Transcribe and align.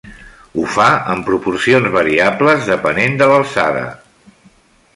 Ho 0.59 0.63
fa 0.75 0.87
en 1.15 1.19
proporcions 1.27 1.91
variables 1.97 2.65
depenent 2.71 3.21
de 3.21 3.29
l’alçada. 3.33 3.85